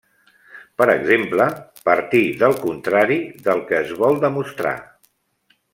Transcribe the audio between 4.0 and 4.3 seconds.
vol